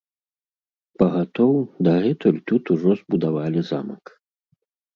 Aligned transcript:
Пагатоў, 1.01 1.53
дагэтуль 1.89 2.41
тут 2.53 2.63
ужо 2.77 2.91
збудавалі 3.05 3.59
замак. 3.71 4.03